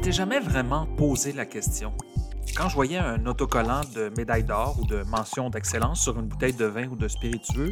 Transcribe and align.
Je 0.00 0.06
m'étais 0.06 0.16
jamais 0.16 0.40
vraiment 0.40 0.86
posé 0.86 1.34
la 1.34 1.44
question. 1.44 1.92
Quand 2.56 2.70
je 2.70 2.74
voyais 2.74 2.96
un 2.96 3.26
autocollant 3.26 3.82
de 3.94 4.10
médaille 4.16 4.44
d'or 4.44 4.78
ou 4.80 4.86
de 4.86 5.02
mention 5.02 5.50
d'excellence 5.50 6.00
sur 6.00 6.18
une 6.18 6.24
bouteille 6.24 6.54
de 6.54 6.64
vin 6.64 6.88
ou 6.88 6.96
de 6.96 7.06
spiritueux, 7.06 7.70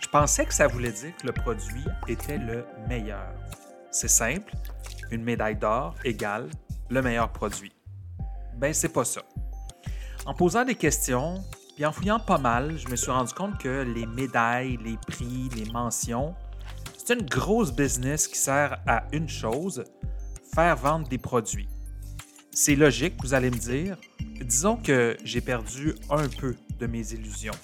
je 0.00 0.08
pensais 0.08 0.44
que 0.46 0.52
ça 0.52 0.66
voulait 0.66 0.90
dire 0.90 1.16
que 1.16 1.28
le 1.28 1.32
produit 1.32 1.84
était 2.08 2.38
le 2.38 2.64
meilleur. 2.88 3.32
C'est 3.92 4.08
simple, 4.08 4.52
une 5.12 5.22
médaille 5.22 5.54
d'or 5.54 5.94
égale 6.04 6.50
le 6.88 7.02
meilleur 7.02 7.30
produit. 7.30 7.72
Ben, 8.56 8.74
c'est 8.74 8.88
pas 8.88 9.04
ça. 9.04 9.22
En 10.26 10.34
posant 10.34 10.64
des 10.64 10.74
questions, 10.74 11.34
puis 11.76 11.86
en 11.86 11.92
fouillant 11.92 12.18
pas 12.18 12.38
mal, 12.38 12.78
je 12.78 12.88
me 12.88 12.96
suis 12.96 13.12
rendu 13.12 13.32
compte 13.32 13.58
que 13.58 13.82
les 13.94 14.06
médailles, 14.06 14.76
les 14.84 14.96
prix, 15.06 15.48
les 15.54 15.70
mentions, 15.70 16.34
c'est 16.98 17.14
une 17.14 17.26
grosse 17.26 17.70
business 17.70 18.26
qui 18.26 18.38
sert 18.38 18.80
à 18.88 19.04
une 19.12 19.28
chose, 19.28 19.84
faire 20.54 20.76
vendre 20.76 21.08
des 21.08 21.18
produits. 21.18 21.68
C'est 22.52 22.74
logique, 22.74 23.14
vous 23.22 23.34
allez 23.34 23.50
me 23.50 23.56
dire. 23.56 23.96
Disons 24.40 24.76
que 24.76 25.16
j'ai 25.24 25.40
perdu 25.40 25.94
un 26.10 26.28
peu 26.28 26.56
de 26.78 26.86
mes 26.86 27.12
illusions. 27.12 27.54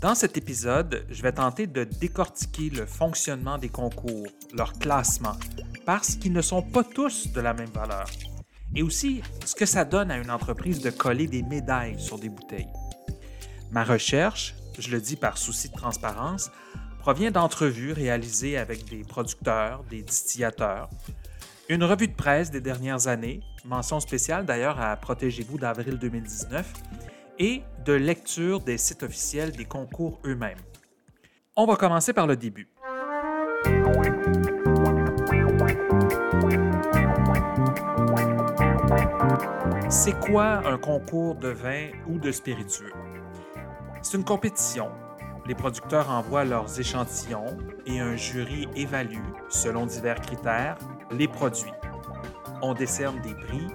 Dans 0.00 0.14
cet 0.14 0.36
épisode, 0.36 1.06
je 1.10 1.22
vais 1.22 1.32
tenter 1.32 1.66
de 1.66 1.84
décortiquer 1.84 2.70
le 2.70 2.86
fonctionnement 2.86 3.56
des 3.56 3.68
concours, 3.68 4.26
leur 4.52 4.72
classement, 4.74 5.36
parce 5.86 6.16
qu'ils 6.16 6.32
ne 6.32 6.42
sont 6.42 6.62
pas 6.62 6.82
tous 6.82 7.32
de 7.32 7.40
la 7.40 7.54
même 7.54 7.70
valeur. 7.70 8.06
Et 8.74 8.82
aussi 8.82 9.22
ce 9.44 9.54
que 9.54 9.66
ça 9.66 9.84
donne 9.84 10.10
à 10.10 10.18
une 10.18 10.30
entreprise 10.30 10.80
de 10.80 10.90
coller 10.90 11.26
des 11.26 11.42
médailles 11.42 12.00
sur 12.00 12.18
des 12.18 12.28
bouteilles. 12.28 12.72
Ma 13.70 13.84
recherche, 13.84 14.54
je 14.78 14.90
le 14.90 15.00
dis 15.00 15.16
par 15.16 15.38
souci 15.38 15.68
de 15.68 15.74
transparence, 15.74 16.50
provient 16.98 17.30
d'entrevues 17.30 17.92
réalisées 17.92 18.58
avec 18.58 18.88
des 18.88 19.04
producteurs, 19.04 19.84
des 19.90 20.02
distillateurs, 20.02 20.88
une 21.68 21.84
revue 21.84 22.08
de 22.08 22.14
presse 22.14 22.50
des 22.50 22.60
dernières 22.60 23.06
années, 23.06 23.40
mention 23.64 24.00
spéciale 24.00 24.44
d'ailleurs 24.44 24.80
à 24.80 24.96
Protégez-vous 24.96 25.58
d'avril 25.58 25.98
2019, 25.98 26.72
et 27.38 27.62
de 27.84 27.92
lecture 27.92 28.60
des 28.60 28.78
sites 28.78 29.02
officiels 29.02 29.52
des 29.52 29.64
concours 29.64 30.20
eux-mêmes. 30.24 30.58
On 31.56 31.66
va 31.66 31.76
commencer 31.76 32.12
par 32.12 32.26
le 32.26 32.36
début. 32.36 32.68
C'est 39.88 40.18
quoi 40.18 40.66
un 40.66 40.78
concours 40.78 41.36
de 41.36 41.48
vin 41.48 41.88
ou 42.08 42.18
de 42.18 42.32
spiritueux? 42.32 42.92
C'est 44.02 44.16
une 44.16 44.24
compétition. 44.24 44.90
Les 45.46 45.54
producteurs 45.54 46.10
envoient 46.10 46.44
leurs 46.44 46.78
échantillons 46.78 47.58
et 47.86 48.00
un 48.00 48.16
jury 48.16 48.68
évalue, 48.76 49.24
selon 49.48 49.86
divers 49.86 50.20
critères, 50.20 50.76
les 51.12 51.28
produits. 51.28 51.72
On 52.62 52.74
décerne 52.74 53.20
des 53.20 53.34
prix, 53.34 53.66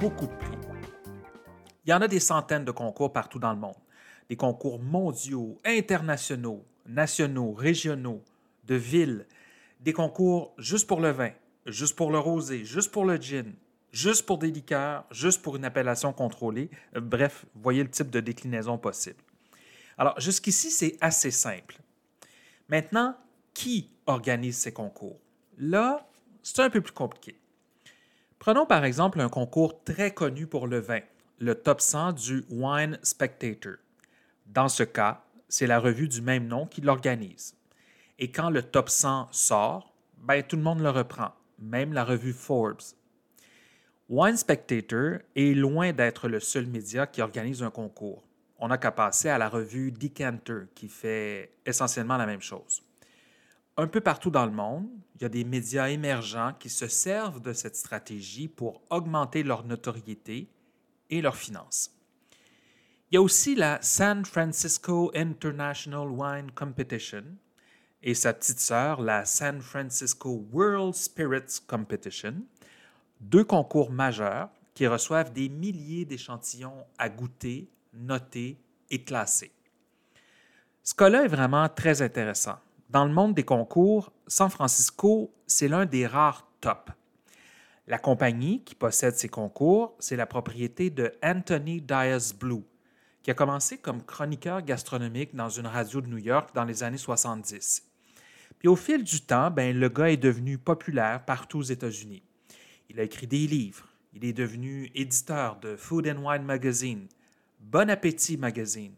beaucoup 0.00 0.26
de 0.26 0.36
prix. 0.36 0.58
Il 1.84 1.90
y 1.90 1.92
en 1.92 2.00
a 2.00 2.08
des 2.08 2.20
centaines 2.20 2.64
de 2.64 2.70
concours 2.70 3.12
partout 3.12 3.38
dans 3.38 3.52
le 3.52 3.58
monde. 3.58 3.76
Des 4.28 4.36
concours 4.36 4.80
mondiaux, 4.80 5.58
internationaux, 5.64 6.64
nationaux, 6.86 7.52
régionaux, 7.52 8.22
de 8.64 8.74
villes. 8.74 9.26
Des 9.80 9.92
concours 9.92 10.54
juste 10.58 10.86
pour 10.86 11.00
le 11.00 11.10
vin, 11.10 11.32
juste 11.66 11.96
pour 11.96 12.10
le 12.10 12.18
rosé, 12.18 12.64
juste 12.64 12.90
pour 12.90 13.04
le 13.04 13.16
gin, 13.16 13.52
juste 13.92 14.24
pour 14.24 14.38
des 14.38 14.50
liqueurs, 14.50 15.04
juste 15.10 15.42
pour 15.42 15.56
une 15.56 15.64
appellation 15.64 16.12
contrôlée. 16.12 16.70
Bref, 16.94 17.44
voyez 17.54 17.82
le 17.82 17.90
type 17.90 18.10
de 18.10 18.20
déclinaison 18.20 18.78
possible. 18.78 19.22
Alors, 19.98 20.18
jusqu'ici, 20.20 20.70
c'est 20.70 20.96
assez 21.00 21.30
simple. 21.30 21.78
Maintenant, 22.68 23.16
qui 23.52 23.90
organise 24.06 24.58
ces 24.58 24.72
concours? 24.72 25.18
Là, 25.58 26.06
c'est 26.42 26.60
un 26.60 26.70
peu 26.70 26.80
plus 26.80 26.92
compliqué. 26.92 27.38
Prenons 28.38 28.66
par 28.66 28.84
exemple 28.84 29.20
un 29.20 29.28
concours 29.28 29.84
très 29.84 30.12
connu 30.12 30.46
pour 30.46 30.66
le 30.66 30.78
vin, 30.78 31.00
le 31.38 31.54
top 31.54 31.80
100 31.80 32.12
du 32.12 32.44
Wine 32.50 32.98
Spectator. 33.02 33.74
Dans 34.46 34.68
ce 34.68 34.82
cas, 34.82 35.22
c'est 35.48 35.66
la 35.66 35.78
revue 35.78 36.08
du 36.08 36.22
même 36.22 36.46
nom 36.46 36.66
qui 36.66 36.80
l'organise. 36.80 37.54
Et 38.18 38.30
quand 38.30 38.50
le 38.50 38.62
top 38.62 38.88
100 38.88 39.28
sort, 39.30 39.94
ben, 40.18 40.42
tout 40.42 40.56
le 40.56 40.62
monde 40.62 40.80
le 40.80 40.90
reprend, 40.90 41.32
même 41.58 41.92
la 41.92 42.04
revue 42.04 42.32
Forbes. 42.32 42.82
Wine 44.08 44.36
Spectator 44.36 45.18
est 45.36 45.54
loin 45.54 45.92
d'être 45.92 46.28
le 46.28 46.40
seul 46.40 46.66
média 46.66 47.06
qui 47.06 47.22
organise 47.22 47.62
un 47.62 47.70
concours. 47.70 48.24
On 48.58 48.68
n'a 48.68 48.78
qu'à 48.78 48.90
passer 48.90 49.28
à 49.28 49.38
la 49.38 49.48
revue 49.48 49.92
Decanter 49.92 50.64
qui 50.74 50.88
fait 50.88 51.52
essentiellement 51.64 52.16
la 52.16 52.26
même 52.26 52.42
chose 52.42 52.82
un 53.80 53.86
peu 53.86 54.00
partout 54.00 54.30
dans 54.30 54.44
le 54.44 54.52
monde, 54.52 54.88
il 55.16 55.22
y 55.22 55.24
a 55.24 55.30
des 55.30 55.44
médias 55.44 55.88
émergents 55.88 56.52
qui 56.58 56.68
se 56.68 56.86
servent 56.86 57.40
de 57.40 57.52
cette 57.52 57.76
stratégie 57.76 58.48
pour 58.48 58.82
augmenter 58.90 59.42
leur 59.42 59.64
notoriété 59.64 60.48
et 61.08 61.22
leurs 61.22 61.36
finances. 61.36 61.90
Il 63.10 63.14
y 63.14 63.18
a 63.18 63.22
aussi 63.22 63.54
la 63.54 63.78
San 63.80 64.24
Francisco 64.24 65.10
International 65.14 66.08
Wine 66.08 66.50
Competition 66.52 67.24
et 68.02 68.14
sa 68.14 68.32
petite 68.34 68.60
sœur, 68.60 69.00
la 69.00 69.24
San 69.24 69.60
Francisco 69.60 70.46
World 70.52 70.94
Spirits 70.94 71.60
Competition, 71.66 72.34
deux 73.20 73.44
concours 73.44 73.90
majeurs 73.90 74.50
qui 74.74 74.86
reçoivent 74.86 75.32
des 75.32 75.48
milliers 75.48 76.04
d'échantillons 76.04 76.84
à 76.98 77.08
goûter, 77.08 77.68
noter 77.94 78.58
et 78.90 79.04
classer. 79.04 79.52
Ce 80.82 80.94
cas-là 80.94 81.24
est 81.24 81.28
vraiment 81.28 81.68
très 81.68 82.02
intéressant 82.02 82.58
dans 82.90 83.04
le 83.04 83.12
monde 83.12 83.34
des 83.34 83.44
concours, 83.44 84.12
San 84.26 84.50
Francisco, 84.50 85.32
c'est 85.46 85.68
l'un 85.68 85.86
des 85.86 86.08
rares 86.08 86.50
tops. 86.60 86.92
La 87.86 87.98
compagnie 87.98 88.64
qui 88.64 88.74
possède 88.74 89.14
ces 89.14 89.28
concours, 89.28 89.96
c'est 90.00 90.16
la 90.16 90.26
propriété 90.26 90.90
de 90.90 91.12
Anthony 91.22 91.80
Dias 91.80 92.34
Blue, 92.38 92.64
qui 93.22 93.30
a 93.30 93.34
commencé 93.34 93.78
comme 93.78 94.02
chroniqueur 94.02 94.62
gastronomique 94.62 95.36
dans 95.36 95.48
une 95.48 95.68
radio 95.68 96.00
de 96.00 96.08
New 96.08 96.18
York 96.18 96.50
dans 96.52 96.64
les 96.64 96.82
années 96.82 96.96
70. 96.96 97.86
Puis 98.58 98.68
au 98.68 98.76
fil 98.76 99.04
du 99.04 99.20
temps, 99.20 99.52
ben, 99.52 99.78
le 99.78 99.88
gars 99.88 100.10
est 100.10 100.16
devenu 100.16 100.58
populaire 100.58 101.24
partout 101.24 101.58
aux 101.58 101.62
États-Unis. 101.62 102.24
Il 102.88 102.98
a 102.98 103.04
écrit 103.04 103.28
des 103.28 103.46
livres. 103.46 103.86
Il 104.12 104.24
est 104.24 104.32
devenu 104.32 104.90
éditeur 104.96 105.60
de 105.60 105.76
Food 105.76 106.08
and 106.08 106.26
Wine 106.26 106.42
Magazine, 106.42 107.06
Bon 107.60 107.88
Appétit 107.88 108.36
Magazine, 108.36 108.94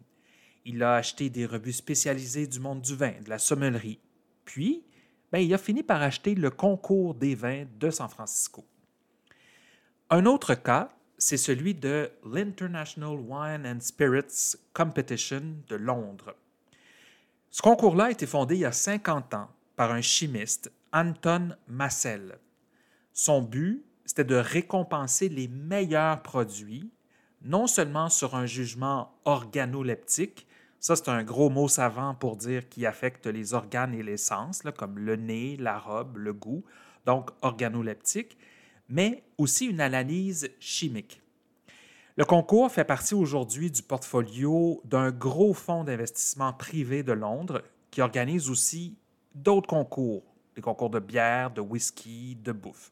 il 0.65 0.83
a 0.83 0.95
acheté 0.95 1.31
des 1.31 1.47
revues 1.47 1.73
spécialisées 1.73 2.47
du 2.47 2.61
monde 2.61 2.83
du 2.83 2.95
vin, 2.95 3.15
de 3.25 3.31
la 3.31 3.39
sommellerie. 3.39 4.01
Puis, 4.45 4.85
ben, 5.31 5.39
il 5.39 5.53
a 5.55 5.59
fini 5.59 5.83
par 5.83 6.03
acheter 6.03 6.35
le 6.35 6.51
concours 6.51 7.15
des 7.15 7.35
vins 7.35 7.65
de 7.79 7.91
San 7.91 8.09
Francisco. 8.09 8.65
Un 10.11 10.27
autre 10.27 10.55
cas, 10.55 10.93
c'est 11.17 11.37
celui 11.37 11.75
de 11.75 12.11
l'International 12.25 13.17
Wine 13.17 13.67
and 13.67 13.81
Spirits 13.81 14.57
Competition 14.75 15.43
de 15.69 15.77
Londres. 15.77 16.35
Ce 17.51 17.63
concours-là 17.63 18.05
a 18.05 18.11
été 18.11 18.27
fondé 18.27 18.57
il 18.57 18.61
y 18.61 18.65
a 18.65 18.73
50 18.73 19.35
ans 19.35 19.49
par 19.77 19.93
un 19.93 20.01
chimiste, 20.01 20.73
Anton 20.93 21.57
Massel. 21.67 22.39
Son 23.13 23.43
but, 23.43 23.85
c'était 24.05 24.25
de 24.25 24.35
récompenser 24.35 25.29
les 25.29 25.49
meilleurs 25.49 26.23
produits, 26.23 26.91
non 27.43 27.67
seulement 27.67 28.09
sur 28.09 28.35
un 28.35 28.47
jugement 28.47 29.15
organoleptique, 29.25 30.47
ça, 30.83 30.97
c'est 30.97 31.09
un 31.09 31.23
gros 31.23 31.49
mot 31.49 31.69
savant 31.69 32.13
pour 32.17 32.37
dire 32.37 32.69
qui 32.69 32.87
affecte 32.87 33.29
les 33.29 33.55
organes 33.55 33.95
et 33.95 34.03
les 34.03 34.17
sens, 34.17 34.63
comme 34.77 34.99
le 34.99 35.15
nez, 35.15 35.57
la 35.57 35.79
robe, 35.79 36.17
le 36.17 36.33
goût, 36.33 36.65
donc 37.07 37.31
organoleptique, 37.41 38.37
mais 38.89 39.23
aussi 39.39 39.67
une 39.67 39.81
analyse 39.81 40.51
chimique. 40.59 41.23
Le 42.17 42.25
concours 42.25 42.73
fait 42.73 42.85
partie 42.85 43.15
aujourd'hui 43.15 43.71
du 43.71 43.81
portfolio 43.81 44.83
d'un 44.85 45.13
gros 45.13 45.55
fonds 45.55 45.85
d'investissement 45.85 46.53
privé 46.53 47.05
de 47.05 47.13
Londres 47.13 47.63
qui 47.93 48.03
organise 48.03 48.51
aussi 48.51 48.99
d'autres 49.37 49.69
concours, 49.69 50.25
des 50.57 50.63
concours 50.63 50.91
de 50.91 50.99
bière, 50.99 51.53
de 51.53 51.61
whisky, 51.61 52.37
de 52.43 52.51
bouffe. 52.51 52.91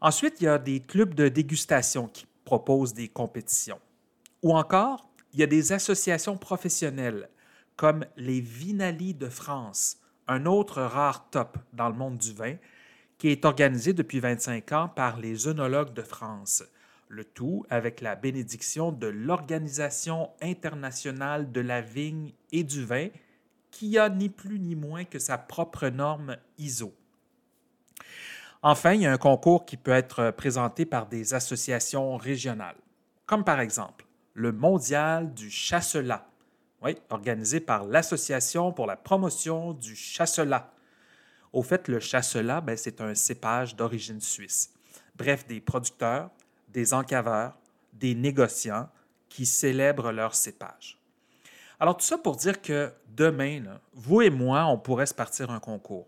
Ensuite, 0.00 0.40
il 0.40 0.44
y 0.44 0.48
a 0.48 0.58
des 0.58 0.78
clubs 0.78 1.14
de 1.14 1.26
dégustation 1.26 2.06
qui 2.06 2.26
proposent 2.44 2.94
des 2.94 3.08
compétitions. 3.08 3.80
Ou 4.40 4.56
encore, 4.56 5.10
il 5.34 5.40
y 5.40 5.42
a 5.42 5.48
des 5.48 5.72
associations 5.72 6.36
professionnelles 6.36 7.28
comme 7.76 8.06
les 8.16 8.40
Vinali 8.40 9.14
de 9.14 9.28
France, 9.28 9.98
un 10.28 10.46
autre 10.46 10.80
rare 10.80 11.28
top 11.30 11.58
dans 11.72 11.88
le 11.88 11.96
monde 11.96 12.18
du 12.18 12.32
vin, 12.32 12.54
qui 13.18 13.28
est 13.28 13.44
organisé 13.44 13.92
depuis 13.92 14.20
25 14.20 14.72
ans 14.72 14.88
par 14.88 15.18
les 15.18 15.48
œnologues 15.48 15.92
de 15.92 16.02
France. 16.02 16.62
Le 17.08 17.24
tout 17.24 17.66
avec 17.68 18.00
la 18.00 18.14
bénédiction 18.14 18.92
de 18.92 19.08
l'Organisation 19.08 20.30
internationale 20.40 21.50
de 21.50 21.60
la 21.60 21.80
vigne 21.80 22.32
et 22.52 22.62
du 22.62 22.84
vin, 22.84 23.08
qui 23.72 23.98
a 23.98 24.08
ni 24.08 24.28
plus 24.28 24.60
ni 24.60 24.76
moins 24.76 25.04
que 25.04 25.18
sa 25.18 25.36
propre 25.36 25.88
norme 25.88 26.36
ISO. 26.58 26.94
Enfin, 28.62 28.92
il 28.92 29.02
y 29.02 29.06
a 29.06 29.12
un 29.12 29.18
concours 29.18 29.66
qui 29.66 29.76
peut 29.76 29.90
être 29.90 30.30
présenté 30.30 30.86
par 30.86 31.06
des 31.06 31.34
associations 31.34 32.16
régionales, 32.16 32.76
comme 33.26 33.44
par 33.44 33.58
exemple 33.58 34.03
le 34.34 34.52
mondial 34.52 35.32
du 35.32 35.50
chasselas, 35.50 36.26
oui, 36.82 36.96
organisé 37.08 37.60
par 37.60 37.84
l'Association 37.84 38.72
pour 38.72 38.86
la 38.86 38.96
promotion 38.96 39.72
du 39.72 39.96
chasselas, 39.96 40.70
Au 41.52 41.62
fait, 41.62 41.86
le 41.86 42.00
chasselas, 42.00 42.60
ben, 42.60 42.76
c'est 42.76 43.00
un 43.00 43.14
cépage 43.14 43.76
d'origine 43.76 44.20
suisse. 44.20 44.74
Bref, 45.14 45.46
des 45.46 45.60
producteurs, 45.60 46.30
des 46.68 46.92
encaveurs, 46.92 47.56
des 47.92 48.16
négociants 48.16 48.88
qui 49.28 49.46
célèbrent 49.46 50.10
leur 50.10 50.34
cépage. 50.34 50.98
Alors 51.78 51.96
tout 51.96 52.04
ça 52.04 52.18
pour 52.18 52.36
dire 52.36 52.60
que 52.60 52.92
demain, 53.08 53.78
vous 53.92 54.22
et 54.22 54.30
moi, 54.30 54.66
on 54.66 54.78
pourrait 54.78 55.06
se 55.06 55.14
partir 55.14 55.50
un 55.50 55.60
concours. 55.60 56.06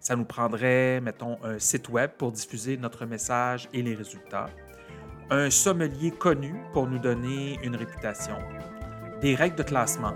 Ça 0.00 0.16
nous 0.16 0.24
prendrait, 0.24 1.00
mettons, 1.00 1.38
un 1.42 1.58
site 1.58 1.88
web 1.90 2.12
pour 2.16 2.32
diffuser 2.32 2.76
notre 2.76 3.04
message 3.04 3.68
et 3.72 3.82
les 3.82 3.94
résultats, 3.94 4.48
un 5.30 5.50
sommelier 5.50 6.12
connu 6.12 6.54
pour 6.72 6.86
nous 6.86 6.98
donner 6.98 7.58
une 7.64 7.74
réputation, 7.74 8.38
des 9.20 9.34
règles 9.34 9.56
de 9.56 9.64
classement, 9.64 10.14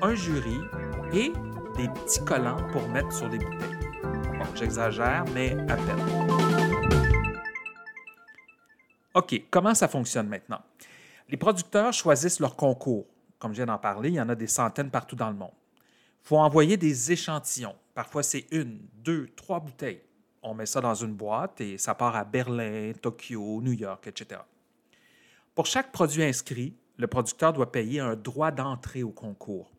un 0.00 0.14
jury 0.14 0.58
et 1.12 1.32
des 1.76 1.88
petits 1.88 2.24
collants 2.24 2.66
pour 2.72 2.88
mettre 2.88 3.12
sur 3.12 3.28
les 3.28 3.38
bouteilles. 3.38 3.76
J'exagère, 4.54 5.24
mais 5.34 5.52
à 5.70 5.76
peine. 5.76 6.00
OK, 9.14 9.42
comment 9.50 9.74
ça 9.74 9.86
fonctionne 9.86 10.28
maintenant? 10.28 10.62
Les 11.28 11.36
producteurs 11.36 11.92
choisissent 11.92 12.40
leur 12.40 12.56
concours. 12.56 13.06
Comme 13.38 13.52
je 13.52 13.56
viens 13.56 13.66
d'en 13.66 13.78
parler, 13.78 14.08
il 14.08 14.14
y 14.14 14.20
en 14.20 14.28
a 14.28 14.34
des 14.34 14.46
centaines 14.46 14.90
partout 14.90 15.14
dans 15.14 15.28
le 15.28 15.36
monde. 15.36 15.52
Il 16.24 16.28
faut 16.28 16.38
envoyer 16.38 16.76
des 16.76 17.12
échantillons. 17.12 17.76
Parfois, 17.94 18.22
c'est 18.22 18.46
une, 18.50 18.80
deux, 18.94 19.28
trois 19.36 19.60
bouteilles. 19.60 20.00
On 20.42 20.54
met 20.54 20.66
ça 20.66 20.80
dans 20.80 20.94
une 20.94 21.14
boîte 21.14 21.60
et 21.60 21.78
ça 21.78 21.94
part 21.94 22.16
à 22.16 22.24
Berlin, 22.24 22.92
Tokyo, 23.00 23.60
New 23.62 23.72
York, 23.72 24.06
etc. 24.06 24.40
Pour 25.54 25.66
chaque 25.66 25.90
produit 25.90 26.22
inscrit, 26.22 26.76
le 26.96 27.06
producteur 27.06 27.52
doit 27.52 27.72
payer 27.72 28.00
un 28.00 28.14
droit 28.14 28.50
d'entrée 28.50 29.02
au 29.02 29.10
concours. 29.10 29.72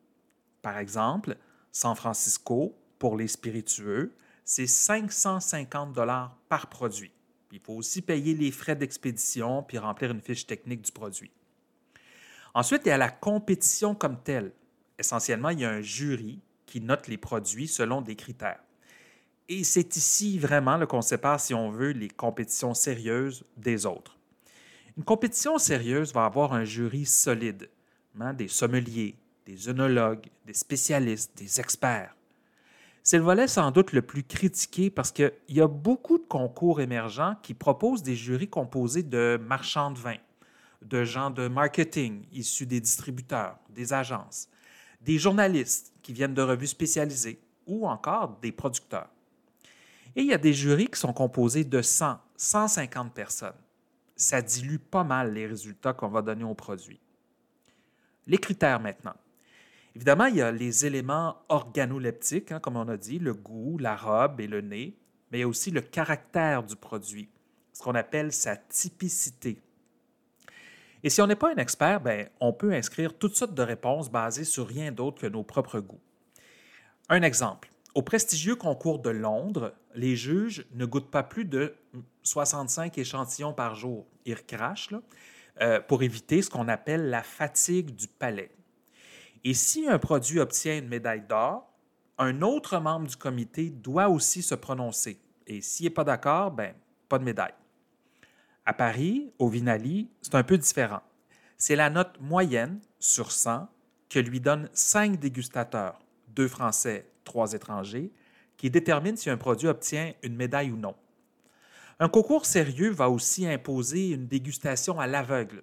Par 0.62 0.78
exemple, 0.78 1.36
San 1.72 1.94
Francisco, 1.94 2.76
pour 2.98 3.16
les 3.16 3.28
spiritueux, 3.28 4.14
c'est 4.44 4.66
550 4.66 5.92
dollars 5.92 6.36
par 6.48 6.68
produit. 6.68 7.12
Il 7.52 7.60
faut 7.60 7.74
aussi 7.74 8.02
payer 8.02 8.34
les 8.34 8.50
frais 8.50 8.76
d'expédition 8.76 9.62
puis 9.62 9.78
remplir 9.78 10.10
une 10.10 10.20
fiche 10.20 10.46
technique 10.46 10.82
du 10.82 10.92
produit. 10.92 11.30
Ensuite, 12.54 12.82
il 12.84 12.88
y 12.88 12.92
a 12.92 12.98
la 12.98 13.10
compétition 13.10 13.94
comme 13.94 14.22
telle. 14.22 14.52
Essentiellement, 14.98 15.50
il 15.50 15.60
y 15.60 15.64
a 15.64 15.70
un 15.70 15.80
jury 15.80 16.40
qui 16.66 16.80
note 16.80 17.08
les 17.08 17.16
produits 17.16 17.68
selon 17.68 18.00
des 18.02 18.16
critères. 18.16 18.60
Et 19.52 19.64
c'est 19.64 19.96
ici 19.96 20.38
vraiment 20.38 20.86
qu'on 20.86 21.02
sépare, 21.02 21.40
si 21.40 21.54
on 21.54 21.72
veut, 21.72 21.90
les 21.90 22.08
compétitions 22.08 22.72
sérieuses 22.72 23.42
des 23.56 23.84
autres. 23.84 24.16
Une 24.96 25.02
compétition 25.02 25.58
sérieuse 25.58 26.14
va 26.14 26.24
avoir 26.24 26.52
un 26.52 26.64
jury 26.64 27.04
solide, 27.04 27.68
hein, 28.20 28.32
des 28.32 28.46
sommeliers, 28.46 29.16
des 29.44 29.68
œnologues, 29.68 30.28
des 30.46 30.54
spécialistes, 30.54 31.36
des 31.36 31.58
experts. 31.58 32.14
C'est 33.02 33.18
le 33.18 33.24
volet 33.24 33.48
sans 33.48 33.72
doute 33.72 33.92
le 33.92 34.02
plus 34.02 34.22
critiqué 34.22 34.88
parce 34.88 35.10
qu'il 35.10 35.32
y 35.48 35.60
a 35.60 35.66
beaucoup 35.66 36.18
de 36.18 36.26
concours 36.28 36.80
émergents 36.80 37.34
qui 37.42 37.54
proposent 37.54 38.04
des 38.04 38.14
jurys 38.14 38.48
composés 38.48 39.02
de 39.02 39.36
marchands 39.44 39.90
de 39.90 39.98
vin, 39.98 40.18
de 40.82 41.02
gens 41.02 41.30
de 41.30 41.48
marketing 41.48 42.22
issus 42.30 42.66
des 42.66 42.80
distributeurs, 42.80 43.58
des 43.70 43.92
agences, 43.92 44.48
des 45.00 45.18
journalistes 45.18 45.92
qui 46.02 46.12
viennent 46.12 46.34
de 46.34 46.42
revues 46.42 46.68
spécialisées 46.68 47.40
ou 47.66 47.88
encore 47.88 48.38
des 48.40 48.52
producteurs. 48.52 49.08
Et 50.16 50.22
il 50.22 50.26
y 50.26 50.34
a 50.34 50.38
des 50.38 50.52
jurys 50.52 50.88
qui 50.88 50.98
sont 50.98 51.12
composés 51.12 51.64
de 51.64 51.82
100, 51.82 52.18
150 52.36 53.14
personnes. 53.14 53.52
Ça 54.16 54.42
dilue 54.42 54.76
pas 54.76 55.04
mal 55.04 55.32
les 55.32 55.46
résultats 55.46 55.92
qu'on 55.92 56.08
va 56.08 56.22
donner 56.22 56.44
aux 56.44 56.54
produits. 56.54 57.00
Les 58.26 58.38
critères 58.38 58.80
maintenant. 58.80 59.14
Évidemment, 59.94 60.26
il 60.26 60.36
y 60.36 60.42
a 60.42 60.52
les 60.52 60.86
éléments 60.86 61.36
organoleptiques, 61.48 62.52
hein, 62.52 62.60
comme 62.60 62.76
on 62.76 62.88
a 62.88 62.96
dit, 62.96 63.18
le 63.18 63.34
goût, 63.34 63.78
la 63.78 63.96
robe 63.96 64.40
et 64.40 64.46
le 64.46 64.60
nez, 64.60 64.96
mais 65.30 65.38
il 65.38 65.40
y 65.40 65.44
a 65.44 65.48
aussi 65.48 65.70
le 65.70 65.80
caractère 65.80 66.62
du 66.62 66.76
produit, 66.76 67.28
ce 67.72 67.82
qu'on 67.82 67.94
appelle 67.94 68.32
sa 68.32 68.56
typicité. 68.56 69.60
Et 71.02 71.10
si 71.10 71.20
on 71.22 71.26
n'est 71.26 71.36
pas 71.36 71.52
un 71.52 71.56
expert, 71.56 72.00
ben, 72.00 72.28
on 72.40 72.52
peut 72.52 72.72
inscrire 72.72 73.16
toutes 73.16 73.34
sortes 73.34 73.54
de 73.54 73.62
réponses 73.62 74.10
basées 74.10 74.44
sur 74.44 74.66
rien 74.68 74.92
d'autre 74.92 75.22
que 75.22 75.26
nos 75.26 75.42
propres 75.42 75.80
goûts. 75.80 76.00
Un 77.08 77.22
exemple. 77.22 77.70
Au 77.94 78.02
prestigieux 78.02 78.54
concours 78.54 79.00
de 79.00 79.10
Londres, 79.10 79.74
les 79.94 80.14
juges 80.14 80.64
ne 80.74 80.84
goûtent 80.84 81.10
pas 81.10 81.24
plus 81.24 81.44
de 81.44 81.74
65 82.22 82.96
échantillons 82.98 83.52
par 83.52 83.74
jour. 83.74 84.06
Ils 84.24 84.34
recrachent 84.34 84.94
euh, 85.60 85.80
pour 85.80 86.02
éviter 86.02 86.40
ce 86.42 86.50
qu'on 86.50 86.68
appelle 86.68 87.10
la 87.10 87.22
fatigue 87.22 87.94
du 87.94 88.06
palais. 88.06 88.52
Et 89.42 89.54
si 89.54 89.88
un 89.88 89.98
produit 89.98 90.38
obtient 90.38 90.78
une 90.78 90.88
médaille 90.88 91.26
d'or, 91.26 91.68
un 92.18 92.42
autre 92.42 92.78
membre 92.78 93.08
du 93.08 93.16
comité 93.16 93.70
doit 93.70 94.08
aussi 94.08 94.42
se 94.42 94.54
prononcer. 94.54 95.18
Et 95.46 95.60
s'il 95.60 95.86
n'est 95.86 95.90
pas 95.90 96.04
d'accord, 96.04 96.52
ben, 96.52 96.74
pas 97.08 97.18
de 97.18 97.24
médaille. 97.24 97.54
À 98.66 98.72
Paris, 98.72 99.32
au 99.38 99.48
Vinali, 99.48 100.10
c'est 100.20 100.34
un 100.36 100.44
peu 100.44 100.58
différent. 100.58 101.00
C'est 101.56 101.76
la 101.76 101.90
note 101.90 102.20
moyenne 102.20 102.78
sur 103.00 103.32
100 103.32 103.68
que 104.08 104.18
lui 104.18 104.38
donnent 104.38 104.68
cinq 104.72 105.18
dégustateurs, 105.18 105.98
deux 106.28 106.48
Français, 106.48 107.09
trois 107.24 107.52
étrangers, 107.52 108.10
qui 108.56 108.70
détermine 108.70 109.16
si 109.16 109.30
un 109.30 109.36
produit 109.36 109.68
obtient 109.68 110.12
une 110.22 110.36
médaille 110.36 110.70
ou 110.70 110.76
non. 110.76 110.94
Un 111.98 112.08
concours 112.08 112.46
sérieux 112.46 112.90
va 112.90 113.10
aussi 113.10 113.46
imposer 113.46 114.10
une 114.10 114.26
dégustation 114.26 114.98
à 114.98 115.06
l'aveugle, 115.06 115.62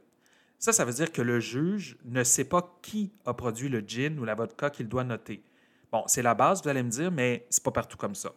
ça, 0.59 0.73
ça 0.73 0.85
veut 0.85 0.93
dire 0.93 1.11
que 1.11 1.21
le 1.21 1.39
juge 1.39 1.97
ne 2.05 2.23
sait 2.23 2.43
pas 2.43 2.79
qui 2.81 3.11
a 3.25 3.33
produit 3.33 3.69
le 3.69 3.81
gin 3.81 4.17
ou 4.19 4.25
la 4.25 4.33
vodka 4.33 4.69
qu'il 4.69 4.87
doit 4.87 5.03
noter. 5.03 5.43
Bon, 5.91 6.03
c'est 6.07 6.23
la 6.23 6.33
base, 6.33 6.63
vous 6.63 6.69
allez 6.69 6.83
me 6.83 6.89
dire, 6.89 7.11
mais 7.11 7.45
c'est 7.49 7.63
pas 7.63 7.71
partout 7.71 7.97
comme 7.97 8.15
ça. 8.15 8.31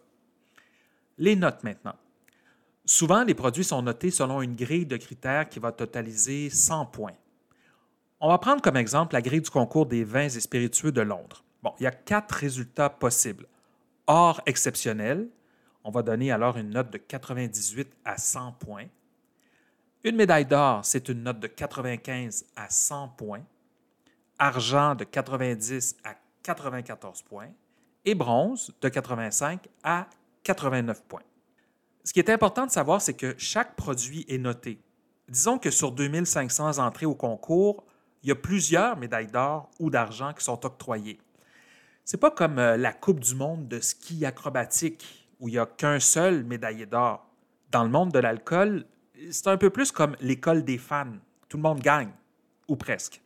Les 1.18 1.34
notes 1.34 1.64
maintenant. 1.64 1.94
Souvent, 2.84 3.24
les 3.24 3.34
produits 3.34 3.64
sont 3.64 3.82
notés 3.82 4.10
selon 4.10 4.42
une 4.42 4.54
grille 4.54 4.86
de 4.86 4.96
critères 4.96 5.48
qui 5.48 5.58
va 5.58 5.72
totaliser 5.72 6.50
100 6.50 6.86
points. 6.86 7.16
On 8.20 8.28
va 8.28 8.38
prendre 8.38 8.60
comme 8.60 8.76
exemple 8.76 9.14
la 9.14 9.22
grille 9.22 9.40
du 9.40 9.50
concours 9.50 9.86
des 9.86 10.04
vins 10.04 10.28
et 10.28 10.40
spiritueux 10.40 10.92
de 10.92 11.00
Londres. 11.00 11.42
Bon, 11.62 11.74
il 11.78 11.84
y 11.84 11.86
a 11.86 11.90
quatre 11.90 12.32
résultats 12.32 12.88
possibles. 12.90 13.46
Or 14.06 14.40
exceptionnel, 14.46 15.28
on 15.84 15.90
va 15.90 16.02
donner 16.02 16.30
alors 16.32 16.56
une 16.56 16.70
note 16.70 16.90
de 16.90 16.98
98 16.98 17.92
à 18.04 18.16
100 18.16 18.52
points. 18.52 18.86
Une 20.02 20.16
médaille 20.16 20.46
d'or, 20.46 20.84
c'est 20.84 21.08
une 21.08 21.22
note 21.22 21.40
de 21.40 21.46
95 21.46 22.46
à 22.56 22.70
100 22.70 23.08
points. 23.08 23.42
Argent 24.38 24.94
de 24.94 25.04
90 25.04 25.96
à 26.04 26.14
94 26.42 27.22
points. 27.22 27.50
Et 28.06 28.14
bronze 28.14 28.72
de 28.80 28.88
85 28.88 29.68
à 29.82 30.06
89 30.42 31.02
points. 31.04 31.22
Ce 32.04 32.14
qui 32.14 32.18
est 32.18 32.30
important 32.30 32.64
de 32.64 32.70
savoir, 32.70 33.02
c'est 33.02 33.14
que 33.14 33.34
chaque 33.36 33.76
produit 33.76 34.24
est 34.28 34.38
noté. 34.38 34.80
Disons 35.28 35.58
que 35.58 35.70
sur 35.70 35.92
2500 35.92 36.78
entrées 36.78 37.06
au 37.06 37.14
concours, 37.14 37.84
il 38.22 38.30
y 38.30 38.32
a 38.32 38.36
plusieurs 38.36 38.96
médailles 38.96 39.26
d'or 39.26 39.70
ou 39.78 39.90
d'argent 39.90 40.32
qui 40.32 40.42
sont 40.42 40.64
octroyées. 40.64 41.20
C'est 42.10 42.16
pas 42.16 42.32
comme 42.32 42.58
euh, 42.58 42.76
la 42.76 42.92
Coupe 42.92 43.20
du 43.20 43.36
monde 43.36 43.68
de 43.68 43.78
ski 43.78 44.26
acrobatique 44.26 45.28
où 45.38 45.46
il 45.46 45.52
n'y 45.52 45.58
a 45.58 45.66
qu'un 45.66 46.00
seul 46.00 46.42
médaillé 46.42 46.84
d'or. 46.84 47.24
Dans 47.70 47.84
le 47.84 47.88
monde 47.88 48.10
de 48.10 48.18
l'alcool, 48.18 48.84
c'est 49.30 49.46
un 49.46 49.56
peu 49.56 49.70
plus 49.70 49.92
comme 49.92 50.16
l'école 50.20 50.64
des 50.64 50.76
fans. 50.76 51.12
Tout 51.48 51.56
le 51.56 51.62
monde 51.62 51.78
gagne, 51.78 52.10
ou 52.66 52.74
presque. 52.74 53.22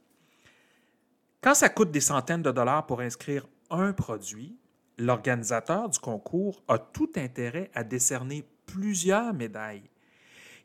Quand 1.40 1.54
ça 1.54 1.70
coûte 1.70 1.92
des 1.92 2.02
centaines 2.02 2.42
de 2.42 2.50
dollars 2.50 2.84
pour 2.84 3.00
inscrire 3.00 3.46
un 3.70 3.94
produit, 3.94 4.54
l'organisateur 4.98 5.88
du 5.88 5.98
concours 5.98 6.62
a 6.68 6.76
tout 6.76 7.08
intérêt 7.16 7.70
à 7.72 7.84
décerner 7.84 8.46
plusieurs 8.66 9.32
médailles. 9.32 9.88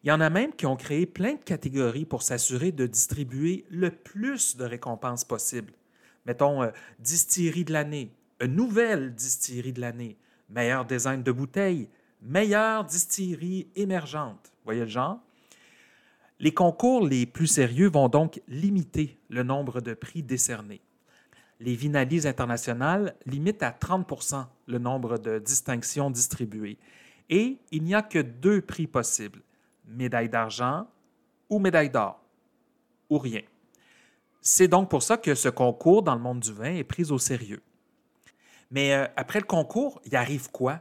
Il 0.04 0.10
y 0.10 0.12
en 0.12 0.20
a 0.20 0.30
même 0.30 0.52
qui 0.52 0.66
ont 0.66 0.76
créé 0.76 1.06
plein 1.06 1.36
de 1.36 1.44
catégories 1.44 2.04
pour 2.04 2.22
s'assurer 2.22 2.74
de 2.74 2.86
distribuer 2.86 3.66
le 3.70 3.92
plus 3.92 4.58
de 4.58 4.66
récompenses 4.66 5.24
possible. 5.24 5.72
Mettons, 6.30 6.62
euh, 6.62 6.70
distillerie 7.00 7.66
de 7.66 7.74
l'année, 7.74 8.12
une 8.40 8.54
nouvelle 8.54 9.16
distillerie 9.16 9.74
de 9.74 9.82
l'année, 9.82 10.16
meilleur 10.48 10.86
design 10.86 11.24
de 11.24 11.32
bouteille, 11.32 11.90
meilleure 12.22 12.86
distillerie 12.86 13.68
émergente. 13.76 14.52
Voyez 14.64 14.82
le 14.82 14.88
genre? 14.88 15.20
Les 16.40 16.54
concours 16.54 17.08
les 17.08 17.26
plus 17.26 17.48
sérieux 17.48 17.90
vont 17.90 18.10
donc 18.10 18.44
limiter 18.48 19.18
le 19.30 19.42
nombre 19.42 19.82
de 19.82 19.96
prix 19.96 20.22
décernés. 20.22 20.82
Les 21.60 21.74
Vinalies 21.74 22.28
internationales 22.28 23.16
limitent 23.26 23.64
à 23.64 23.72
30 23.72 24.52
le 24.68 24.78
nombre 24.78 25.18
de 25.18 25.40
distinctions 25.40 26.12
distribuées. 26.12 26.78
Et 27.32 27.58
il 27.72 27.82
n'y 27.82 27.96
a 27.96 28.04
que 28.04 28.20
deux 28.20 28.62
prix 28.62 28.86
possibles, 28.86 29.42
médaille 29.88 30.30
d'argent 30.30 30.86
ou 31.50 31.58
médaille 31.58 31.90
d'or, 31.90 32.22
ou 33.10 33.18
rien. 33.18 33.42
C'est 34.42 34.68
donc 34.68 34.90
pour 34.90 35.04
ça 35.04 35.18
que 35.18 35.36
ce 35.36 35.50
concours 35.50 36.04
dans 36.04 36.16
le 36.16 36.22
monde 36.22 36.40
du 36.40 36.54
vin 36.54 36.74
est 36.74 36.84
pris 36.84 37.12
au 37.12 37.18
sérieux. 37.18 37.62
Mais 38.72 38.94
euh, 38.94 39.06
après 39.16 39.40
le 39.40 39.46
concours, 39.46 40.02
il 40.06 40.16
arrive 40.16 40.50
quoi? 40.52 40.80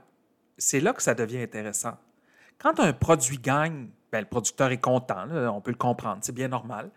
C'est 0.56 0.80
là 0.80 0.92
que 0.92 1.02
ça 1.02 1.14
devient 1.14 1.42
intéressant. 1.42 1.96
Quand 2.58 2.78
un 2.80 2.92
produit 2.92 3.38
gagne, 3.38 3.88
ben, 4.10 4.20
le 4.20 4.26
producteur 4.26 4.70
est 4.70 4.80
content, 4.80 5.26
on 5.30 5.60
peut 5.60 5.70
le 5.70 5.76
comprendre, 5.76 6.18
c'est 6.22 6.34
bien 6.34 6.48
normal. 6.48 6.90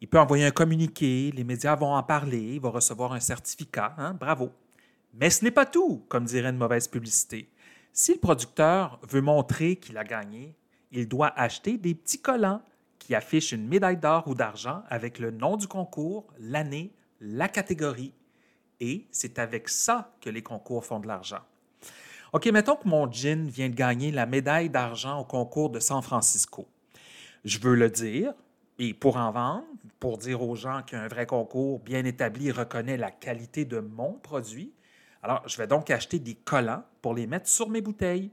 Il 0.00 0.08
peut 0.08 0.18
envoyer 0.18 0.44
un 0.44 0.50
communiqué, 0.50 1.30
les 1.34 1.44
médias 1.44 1.76
vont 1.76 1.94
en 1.94 2.02
parler, 2.02 2.54
il 2.54 2.60
va 2.60 2.70
recevoir 2.70 3.12
un 3.12 3.20
certificat, 3.20 3.94
hein, 3.98 4.14
bravo. 4.14 4.50
Mais 5.14 5.30
ce 5.30 5.44
n'est 5.44 5.50
pas 5.50 5.66
tout, 5.66 6.04
comme 6.08 6.24
dirait 6.24 6.50
une 6.50 6.56
mauvaise 6.56 6.88
publicité. 6.88 7.48
Si 7.92 8.12
le 8.12 8.18
producteur 8.18 8.98
veut 9.08 9.20
montrer 9.20 9.76
qu'il 9.76 9.96
a 9.98 10.04
gagné, 10.04 10.56
il 10.90 11.08
doit 11.08 11.32
acheter 11.38 11.76
des 11.78 11.94
petits 11.94 12.20
collants 12.20 12.62
qui 13.04 13.14
affichent 13.14 13.52
une 13.52 13.68
médaille 13.68 13.98
d'or 13.98 14.26
ou 14.26 14.34
d'argent 14.34 14.82
avec 14.88 15.18
le 15.18 15.30
nom 15.30 15.58
du 15.58 15.68
concours, 15.68 16.26
l'année, 16.38 16.90
la 17.20 17.48
catégorie. 17.48 18.14
Et 18.80 19.06
c'est 19.10 19.38
avec 19.38 19.68
ça 19.68 20.14
que 20.22 20.30
les 20.30 20.42
concours 20.42 20.86
font 20.86 21.00
de 21.00 21.06
l'argent. 21.06 21.40
OK, 22.32 22.46
mettons 22.46 22.76
que 22.76 22.88
mon 22.88 23.10
gin 23.10 23.46
vient 23.46 23.68
de 23.68 23.74
gagner 23.74 24.10
la 24.10 24.24
médaille 24.24 24.70
d'argent 24.70 25.20
au 25.20 25.24
concours 25.24 25.68
de 25.68 25.80
San 25.80 26.00
Francisco. 26.00 26.66
Je 27.44 27.58
veux 27.58 27.74
le 27.74 27.90
dire, 27.90 28.32
et 28.78 28.94
pour 28.94 29.18
en 29.18 29.30
vendre, 29.30 29.66
pour 30.00 30.16
dire 30.16 30.42
aux 30.42 30.56
gens 30.56 30.82
qu'un 30.82 31.06
vrai 31.06 31.26
concours 31.26 31.80
bien 31.80 32.06
établi 32.06 32.50
reconnaît 32.50 32.96
la 32.96 33.10
qualité 33.10 33.66
de 33.66 33.80
mon 33.80 34.14
produit, 34.14 34.72
alors 35.22 35.46
je 35.46 35.58
vais 35.58 35.66
donc 35.66 35.90
acheter 35.90 36.18
des 36.18 36.34
collants 36.34 36.84
pour 37.02 37.12
les 37.12 37.26
mettre 37.26 37.48
sur 37.48 37.68
mes 37.68 37.82
bouteilles. 37.82 38.30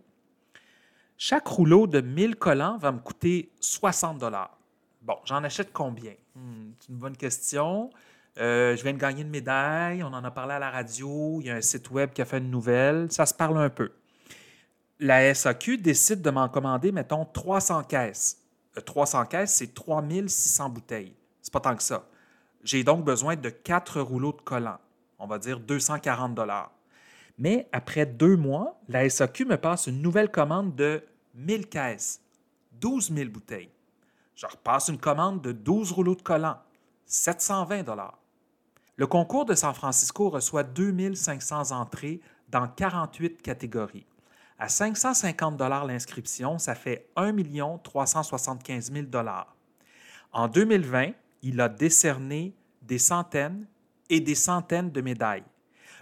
Chaque 1.17 1.47
rouleau 1.47 1.87
de 1.87 1.99
1000 1.99 2.37
collants 2.37 2.77
va 2.77 2.93
me 2.93 2.99
coûter 2.99 3.51
60 3.59 4.17
dollars. 4.17 4.60
Bon, 5.01 5.17
j'en 5.25 5.43
achète 5.43 5.73
combien? 5.73 6.13
Hmm, 6.35 6.71
c'est 6.79 6.89
une 6.89 6.99
bonne 6.99 7.17
question. 7.17 7.89
Euh, 8.37 8.75
je 8.75 8.83
viens 8.83 8.93
de 8.93 8.99
gagner 8.99 9.23
une 9.23 9.29
médaille, 9.29 10.03
on 10.03 10.07
en 10.07 10.23
a 10.23 10.31
parlé 10.31 10.53
à 10.53 10.59
la 10.59 10.69
radio, 10.69 11.39
il 11.41 11.47
y 11.47 11.49
a 11.49 11.55
un 11.55 11.61
site 11.61 11.89
web 11.89 12.11
qui 12.13 12.21
a 12.21 12.25
fait 12.25 12.37
une 12.37 12.49
nouvelle, 12.49 13.11
ça 13.11 13.25
se 13.25 13.33
parle 13.33 13.57
un 13.57 13.69
peu. 13.69 13.91
La 14.99 15.33
SAQ 15.33 15.77
décide 15.79 16.21
de 16.21 16.29
m'en 16.29 16.47
commander, 16.47 16.91
mettons, 16.91 17.25
300 17.25 17.83
caisses. 17.83 18.37
300 18.85 19.21
euh, 19.21 19.25
caisses, 19.25 19.53
c'est 19.55 19.73
3600 19.73 20.69
bouteilles. 20.69 21.15
C'est 21.41 21.51
pas 21.51 21.59
tant 21.59 21.75
que 21.75 21.83
ça. 21.83 22.07
J'ai 22.63 22.83
donc 22.83 23.03
besoin 23.03 23.35
de 23.35 23.49
quatre 23.49 23.99
rouleaux 23.99 24.33
de 24.33 24.41
collants. 24.41 24.79
On 25.17 25.25
va 25.25 25.39
dire 25.39 25.59
240 25.59 26.35
dollars. 26.35 26.71
Mais 27.39 27.67
après 27.71 28.05
deux 28.05 28.37
mois, 28.37 28.79
la 28.87 29.09
SAQ 29.09 29.45
me 29.45 29.57
passe 29.57 29.87
une 29.87 30.01
nouvelle 30.01 30.29
commande 30.29 30.75
de 30.75 31.03
1000 31.33 31.67
caisses, 31.67 32.21
12 32.73 33.11
000 33.13 33.29
bouteilles. 33.31 33.71
Je 34.35 34.45
repasse 34.45 34.87
une 34.87 34.97
commande 34.97 35.41
de 35.41 35.51
12 35.51 35.91
rouleaux 35.91 36.15
de 36.15 36.21
collants, 36.21 36.59
720 37.05 37.83
dollars. 37.83 38.17
Le 38.95 39.07
concours 39.07 39.45
de 39.45 39.55
San 39.55 39.73
Francisco 39.73 40.29
reçoit 40.29 40.63
2500 40.63 41.71
entrées 41.71 42.21
dans 42.49 42.67
48 42.67 43.41
catégories. 43.41 44.05
À 44.59 44.69
550 44.69 45.59
l'inscription, 45.87 46.59
ça 46.59 46.75
fait 46.75 47.09
1 47.15 47.33
375 47.83 48.91
000 48.91 49.07
En 50.31 50.47
2020, 50.47 51.13
il 51.41 51.59
a 51.59 51.67
décerné 51.67 52.53
des 52.83 52.99
centaines 52.99 53.65
et 54.09 54.19
des 54.19 54.35
centaines 54.35 54.91
de 54.91 55.01
médailles. 55.01 55.43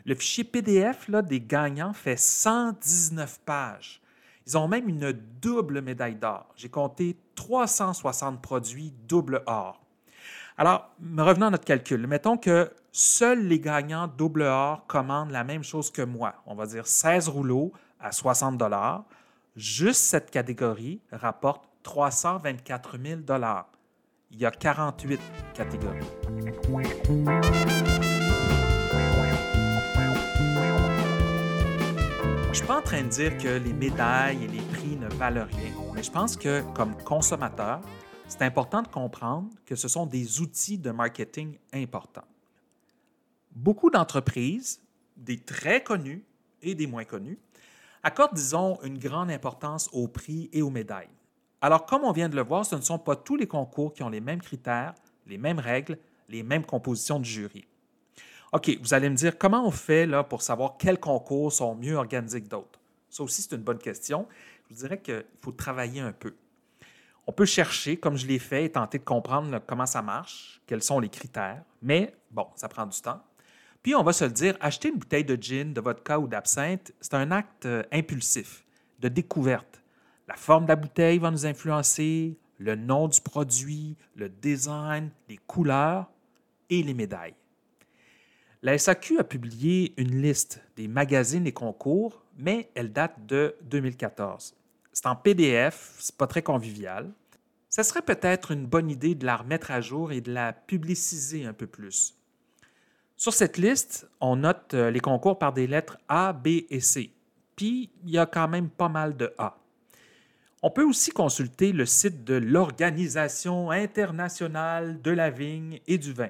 Le 0.05 0.15
fichier 0.15 0.43
PDF 0.43 1.07
là, 1.07 1.21
des 1.21 1.39
gagnants 1.39 1.93
fait 1.93 2.17
119 2.17 3.39
pages. 3.45 4.01
Ils 4.49 4.57
ont 4.57 4.67
même 4.67 4.89
une 4.89 5.11
double 5.11 5.83
médaille 5.83 6.15
d'or. 6.15 6.47
J'ai 6.55 6.69
compté 6.69 7.15
360 7.35 8.41
produits 8.41 8.91
double 9.07 9.43
or. 9.45 9.79
Alors, 10.57 10.89
revenons 11.19 11.45
à 11.45 11.49
notre 11.51 11.65
calcul. 11.65 12.07
Mettons 12.07 12.35
que 12.35 12.71
seuls 12.91 13.45
les 13.45 13.59
gagnants 13.59 14.07
double 14.07 14.41
or 14.41 14.87
commandent 14.87 15.29
la 15.29 15.43
même 15.43 15.61
chose 15.61 15.91
que 15.91 16.01
moi. 16.01 16.33
On 16.47 16.55
va 16.55 16.65
dire 16.65 16.87
16 16.87 17.27
rouleaux 17.27 17.71
à 17.99 18.11
60 18.11 18.57
dollars. 18.57 19.03
Juste 19.55 20.01
cette 20.01 20.31
catégorie 20.31 20.99
rapporte 21.11 21.69
324 21.83 22.97
000 22.97 23.21
dollars. 23.21 23.69
Il 24.31 24.39
y 24.39 24.47
a 24.47 24.51
48 24.51 25.21
catégories. 25.53 25.99
Suis 32.59 32.67
pas 32.67 32.79
en 32.79 32.81
train 32.81 33.03
de 33.03 33.07
dire 33.07 33.37
que 33.37 33.47
les 33.47 33.71
médailles 33.71 34.43
et 34.43 34.47
les 34.47 34.61
prix 34.61 34.97
ne 34.97 35.07
valent 35.07 35.45
rien, 35.45 35.71
mais 35.93 36.03
je 36.03 36.11
pense 36.11 36.35
que 36.35 36.61
comme 36.73 36.93
consommateur, 37.03 37.79
c'est 38.27 38.41
important 38.41 38.81
de 38.81 38.89
comprendre 38.89 39.49
que 39.65 39.75
ce 39.75 39.87
sont 39.87 40.05
des 40.05 40.41
outils 40.41 40.77
de 40.77 40.91
marketing 40.91 41.57
importants. 41.71 42.27
Beaucoup 43.55 43.89
d'entreprises, 43.89 44.81
des 45.15 45.37
très 45.37 45.81
connues 45.81 46.21
et 46.61 46.75
des 46.75 46.85
moins 46.85 47.05
connues, 47.05 47.39
accordent, 48.03 48.33
disons, 48.33 48.77
une 48.83 48.97
grande 48.97 49.31
importance 49.31 49.89
aux 49.93 50.09
prix 50.09 50.49
et 50.51 50.61
aux 50.61 50.69
médailles. 50.69 51.07
Alors, 51.61 51.85
comme 51.85 52.03
on 52.03 52.11
vient 52.11 52.27
de 52.27 52.35
le 52.35 52.43
voir, 52.43 52.65
ce 52.65 52.75
ne 52.75 52.81
sont 52.81 52.99
pas 52.99 53.15
tous 53.15 53.37
les 53.37 53.47
concours 53.47 53.93
qui 53.93 54.03
ont 54.03 54.09
les 54.09 54.21
mêmes 54.21 54.41
critères, 54.41 54.95
les 55.27 55.37
mêmes 55.37 55.59
règles, 55.59 55.97
les 56.27 56.43
mêmes 56.43 56.65
compositions 56.65 57.19
de 57.19 57.25
jury. 57.25 57.65
OK, 58.51 58.79
vous 58.81 58.93
allez 58.93 59.09
me 59.09 59.15
dire 59.15 59.37
comment 59.37 59.65
on 59.65 59.71
fait 59.71 60.05
là, 60.07 60.23
pour 60.23 60.41
savoir 60.41 60.77
quels 60.77 60.99
concours 60.99 61.53
sont 61.53 61.75
mieux 61.75 61.95
organisés 61.95 62.41
que 62.41 62.47
d'autres? 62.47 62.79
Ça 63.09 63.23
aussi, 63.23 63.41
c'est 63.41 63.55
une 63.55 63.61
bonne 63.61 63.77
question. 63.77 64.27
Je 64.69 64.75
vous 64.75 64.81
dirais 64.81 64.99
qu'il 64.99 65.23
faut 65.41 65.51
travailler 65.51 66.01
un 66.01 66.11
peu. 66.11 66.33
On 67.27 67.31
peut 67.31 67.45
chercher, 67.45 67.97
comme 67.97 68.17
je 68.17 68.25
l'ai 68.25 68.39
fait, 68.39 68.65
et 68.65 68.71
tenter 68.71 68.97
de 68.97 69.03
comprendre 69.03 69.61
comment 69.67 69.85
ça 69.85 70.01
marche, 70.01 70.61
quels 70.65 70.81
sont 70.81 70.99
les 70.99 71.09
critères, 71.09 71.63
mais 71.81 72.15
bon, 72.31 72.47
ça 72.55 72.67
prend 72.67 72.87
du 72.87 72.99
temps. 72.99 73.21
Puis 73.83 73.93
on 73.93 74.03
va 74.03 74.13
se 74.13 74.25
le 74.25 74.31
dire, 74.31 74.57
acheter 74.59 74.89
une 74.89 74.97
bouteille 74.97 75.23
de 75.23 75.37
gin, 75.39 75.71
de 75.71 75.79
vodka 75.79 76.19
ou 76.19 76.27
d'absinthe, 76.27 76.91
c'est 76.99 77.13
un 77.13 77.29
acte 77.31 77.67
euh, 77.67 77.83
impulsif, 77.91 78.65
de 78.99 79.09
découverte. 79.09 79.81
La 80.27 80.35
forme 80.35 80.63
de 80.65 80.69
la 80.69 80.75
bouteille 80.75 81.19
va 81.19 81.29
nous 81.31 81.45
influencer, 81.45 82.37
le 82.57 82.75
nom 82.75 83.07
du 83.07 83.21
produit, 83.21 83.95
le 84.15 84.27
design, 84.27 85.11
les 85.29 85.37
couleurs 85.37 86.09
et 86.69 86.83
les 86.83 86.93
médailles. 86.93 87.35
La 88.61 88.77
SAQ 88.77 89.19
a 89.19 89.23
publié 89.23 89.93
une 89.95 90.21
liste 90.21 90.61
des 90.75 90.89
magazines 90.89 91.47
et 91.47 91.53
concours, 91.53 92.25
mais 92.37 92.69
elle 92.75 92.91
date 92.91 93.25
de 93.25 93.55
2014. 93.61 94.53
C'est 94.91 95.05
en 95.05 95.15
PDF, 95.15 95.95
c'est 95.97 96.17
pas 96.17 96.27
très 96.27 96.41
convivial. 96.41 97.09
Ce 97.69 97.83
serait 97.83 98.01
peut-être 98.01 98.51
une 98.51 98.65
bonne 98.65 98.89
idée 98.91 99.15
de 99.15 99.25
la 99.25 99.37
remettre 99.37 99.71
à 99.71 99.79
jour 99.79 100.11
et 100.11 100.19
de 100.19 100.33
la 100.33 100.51
publiciser 100.51 101.45
un 101.45 101.53
peu 101.53 101.67
plus. 101.67 102.15
Sur 103.15 103.33
cette 103.33 103.57
liste, 103.57 104.09
on 104.19 104.35
note 104.35 104.73
euh, 104.73 104.91
les 104.91 104.99
concours 104.99 105.39
par 105.39 105.53
des 105.53 105.65
lettres 105.65 105.97
A, 106.09 106.33
B 106.33 106.47
et 106.69 106.81
C. 106.81 107.13
Puis, 107.55 107.91
il 108.03 108.09
y 108.09 108.17
a 108.17 108.25
quand 108.25 108.49
même 108.49 108.69
pas 108.69 108.89
mal 108.89 109.15
de 109.15 109.33
A. 109.37 109.57
On 110.61 110.69
peut 110.69 110.83
aussi 110.83 111.11
consulter 111.11 111.71
le 111.71 111.85
site 111.85 112.25
de 112.25 112.33
l'Organisation 112.33 113.71
internationale 113.71 115.01
de 115.01 115.11
la 115.11 115.29
vigne 115.29 115.79
et 115.87 115.97
du 115.97 116.11
vin. 116.11 116.29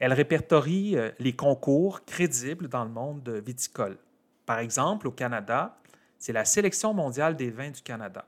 Elle 0.00 0.14
répertorie 0.14 0.96
euh, 0.96 1.10
les 1.18 1.36
concours 1.36 2.04
crédibles 2.06 2.68
dans 2.68 2.84
le 2.84 2.90
monde 2.90 3.28
viticole. 3.46 3.98
Par 4.46 4.58
exemple, 4.58 5.06
au 5.06 5.12
Canada, 5.12 5.76
c'est 6.18 6.32
la 6.32 6.46
Sélection 6.46 6.94
mondiale 6.94 7.36
des 7.36 7.50
vins 7.50 7.70
du 7.70 7.82
Canada. 7.82 8.24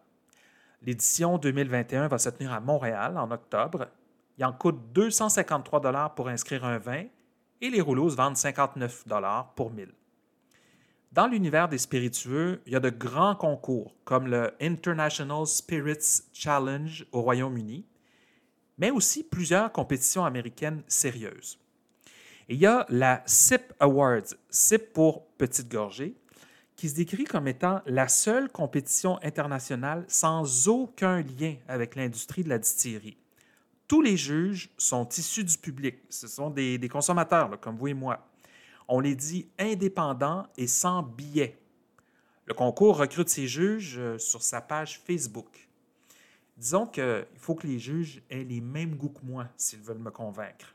L'édition 0.82 1.38
2021 1.38 2.08
va 2.08 2.18
se 2.18 2.28
tenir 2.28 2.52
à 2.52 2.60
Montréal 2.60 3.16
en 3.16 3.30
octobre. 3.30 3.88
Il 4.36 4.44
en 4.44 4.52
coûte 4.52 4.78
253 4.92 6.14
pour 6.14 6.28
inscrire 6.28 6.64
un 6.64 6.78
vin 6.78 7.04
et 7.60 7.70
les 7.70 7.80
rouleaux 7.80 8.10
se 8.10 8.16
vendent 8.16 8.36
59 8.36 9.04
pour 9.56 9.70
1000. 9.70 9.88
Dans 11.12 11.26
l'univers 11.26 11.68
des 11.68 11.78
spiritueux, 11.78 12.60
il 12.66 12.72
y 12.72 12.76
a 12.76 12.80
de 12.80 12.90
grands 12.90 13.36
concours 13.36 13.94
comme 14.04 14.26
le 14.26 14.52
International 14.60 15.46
Spirits 15.46 16.22
Challenge 16.32 17.06
au 17.12 17.22
Royaume-Uni, 17.22 17.86
mais 18.78 18.90
aussi 18.90 19.22
plusieurs 19.22 19.70
compétitions 19.72 20.24
américaines 20.24 20.82
sérieuses. 20.88 21.61
Il 22.48 22.58
y 22.58 22.66
a 22.66 22.86
la 22.88 23.22
SIP 23.26 23.72
Awards, 23.80 24.34
SIP 24.50 24.92
pour 24.92 25.26
petite 25.38 25.70
gorgée, 25.70 26.14
qui 26.76 26.88
se 26.88 26.94
décrit 26.94 27.24
comme 27.24 27.46
étant 27.46 27.80
la 27.86 28.08
seule 28.08 28.50
compétition 28.50 29.18
internationale 29.22 30.04
sans 30.08 30.68
aucun 30.68 31.20
lien 31.22 31.54
avec 31.68 31.94
l'industrie 31.94 32.42
de 32.42 32.48
la 32.48 32.58
distillerie. 32.58 33.16
Tous 33.86 34.00
les 34.00 34.16
juges 34.16 34.70
sont 34.78 35.08
issus 35.08 35.44
du 35.44 35.56
public. 35.58 35.96
Ce 36.08 36.26
sont 36.26 36.50
des, 36.50 36.88
consommateurs, 36.90 37.60
comme 37.60 37.76
vous 37.76 37.88
et 37.88 37.94
moi. 37.94 38.26
On 38.88 39.00
les 39.00 39.14
dit 39.14 39.48
indépendants 39.58 40.46
et 40.56 40.66
sans 40.66 41.02
billets. 41.02 41.58
Le 42.46 42.54
concours 42.54 42.96
recrute 42.96 43.28
ses 43.28 43.46
juges 43.46 43.98
euh, 43.98 44.18
sur 44.18 44.42
sa 44.42 44.60
page 44.60 44.98
Facebook. 44.98 45.68
Disons 46.56 46.86
qu'il 46.86 47.26
faut 47.36 47.54
que 47.54 47.66
les 47.66 47.78
juges 47.78 48.22
aient 48.28 48.44
les 48.44 48.60
mêmes 48.60 48.96
goûts 48.96 49.10
que 49.10 49.24
moi 49.24 49.46
s'ils 49.56 49.80
veulent 49.80 49.98
me 49.98 50.10
convaincre. 50.10 50.74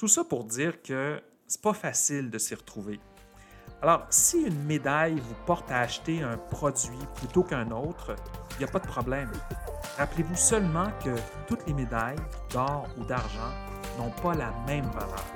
Tout 0.00 0.08
ça 0.08 0.24
pour 0.24 0.44
dire 0.44 0.80
que 0.80 1.20
c'est 1.46 1.60
pas 1.60 1.74
facile 1.74 2.30
de 2.30 2.38
s'y 2.38 2.54
retrouver. 2.54 2.98
Alors, 3.82 4.06
si 4.08 4.40
une 4.40 4.64
médaille 4.64 5.20
vous 5.20 5.34
porte 5.44 5.70
à 5.70 5.80
acheter 5.80 6.22
un 6.22 6.38
produit 6.38 6.96
plutôt 7.16 7.42
qu'un 7.42 7.70
autre, 7.70 8.16
il 8.52 8.60
n'y 8.60 8.64
a 8.64 8.68
pas 8.68 8.78
de 8.78 8.86
problème. 8.86 9.30
Rappelez-vous 9.98 10.36
seulement 10.36 10.86
que 11.04 11.14
toutes 11.46 11.66
les 11.66 11.74
médailles, 11.74 12.16
d'or 12.50 12.86
ou 12.96 13.04
d'argent, 13.04 13.52
n'ont 13.98 14.10
pas 14.22 14.32
la 14.32 14.54
même 14.66 14.86
valeur. 14.86 15.26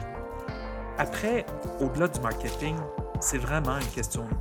Après, 0.96 1.44
au-delà 1.80 2.08
du 2.08 2.20
marketing, 2.20 2.78
c'est 3.20 3.36
vraiment 3.36 3.76
une 3.76 3.86
question 3.88 4.26
de 4.26 4.34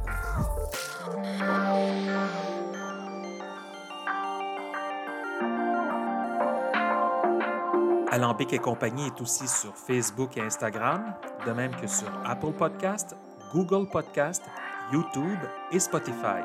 Alambic 8.14 8.54
et 8.54 8.60
compagnie 8.60 9.08
est 9.08 9.22
aussi 9.22 9.48
sur 9.48 9.76
Facebook 9.76 10.38
et 10.38 10.42
Instagram, 10.42 11.16
de 11.48 11.52
même 11.52 11.76
que 11.76 11.88
sur 11.88 12.08
Apple 12.24 12.52
Podcast, 12.52 13.18
Google 13.52 13.90
Podcast, 13.90 14.44
YouTube 14.92 15.40
et 15.72 15.80
Spotify. 15.80 16.44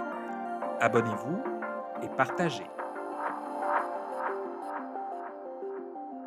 Abonnez-vous 0.80 1.42
et 2.02 2.08
partagez. 2.16 2.77